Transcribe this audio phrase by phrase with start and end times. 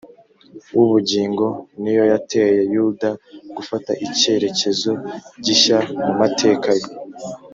[0.75, 1.45] w’ubugingo
[1.81, 3.09] ni yo yateye yuda
[3.57, 4.91] gufata icyerekezo
[5.45, 6.87] gishya mu mateka ye